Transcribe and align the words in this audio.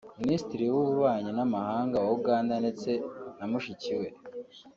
minisitiri 0.21 0.63
w’ububanyi 0.73 1.31
n’amahanga 1.37 1.95
wa 2.05 2.09
Uganda 2.17 2.53
ndetse 2.63 2.89
na 3.37 3.45
mushiki 3.51 3.93
we 3.99 4.07